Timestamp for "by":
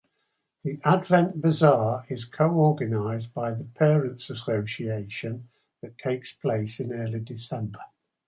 3.35-3.51